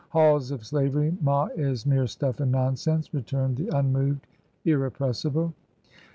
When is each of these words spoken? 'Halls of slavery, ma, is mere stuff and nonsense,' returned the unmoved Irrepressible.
'Halls 0.09 0.49
of 0.49 0.65
slavery, 0.65 1.15
ma, 1.21 1.45
is 1.55 1.85
mere 1.85 2.07
stuff 2.07 2.39
and 2.39 2.51
nonsense,' 2.51 3.13
returned 3.13 3.55
the 3.57 3.67
unmoved 3.77 4.25
Irrepressible. 4.65 5.53